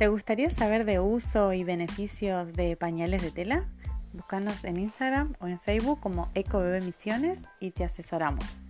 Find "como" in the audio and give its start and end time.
6.00-6.30